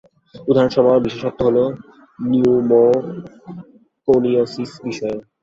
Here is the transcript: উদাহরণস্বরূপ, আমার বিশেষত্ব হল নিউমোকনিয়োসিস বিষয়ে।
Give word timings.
উদাহরণস্বরূপ, 0.47 0.87
আমার 0.87 1.05
বিশেষত্ব 1.05 1.39
হল 1.47 1.57
নিউমোকনিয়োসিস 2.23 3.61
বিষয়ে। 4.87 5.17